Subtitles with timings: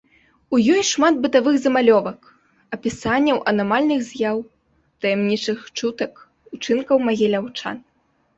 [0.53, 2.19] У ёй шмат бытавых замалёвак,
[2.77, 4.37] апісанняў анамальных з'яў,
[5.07, 6.11] таямнічых чутак,
[6.59, 7.75] учынкаў магіляўчан.